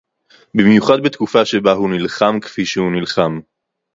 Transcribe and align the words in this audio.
במיוחד 0.55 1.03
בתקופה 1.03 1.45
שבה 1.45 1.71
הוא 1.71 1.89
נלחם 1.89 2.39
כפי 2.41 2.65
שהוא 2.65 2.91
נלחם 2.91 3.39